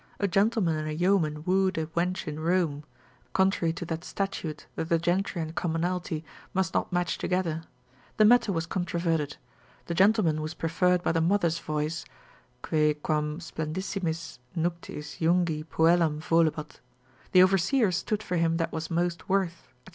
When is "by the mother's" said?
11.03-11.59